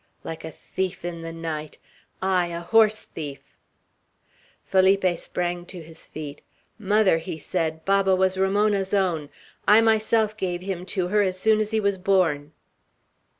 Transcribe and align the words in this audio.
Like 0.23 0.43
a 0.43 0.49
thief 0.49 1.05
in 1.05 1.21
the 1.21 1.31
night! 1.31 1.77
Ay, 2.23 2.47
a 2.47 2.61
horse 2.61 3.03
thief!" 3.03 3.55
Felipe 4.63 5.15
sprang 5.19 5.63
to 5.67 5.83
his 5.83 6.07
feet. 6.07 6.41
"Mother." 6.79 7.19
he 7.19 7.37
said, 7.37 7.85
"Baba 7.85 8.15
was 8.15 8.35
Ramona's 8.35 8.95
own; 8.95 9.29
I 9.67 9.79
myself 9.81 10.35
gave 10.35 10.63
him 10.63 10.87
to 10.97 11.09
her 11.09 11.21
as 11.21 11.39
soon 11.39 11.59
as 11.59 11.69
he 11.69 11.79
was 11.79 11.99
born!" 11.99 12.51